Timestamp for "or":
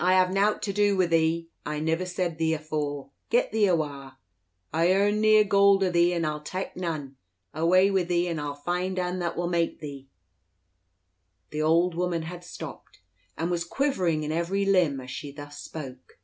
8.32-8.40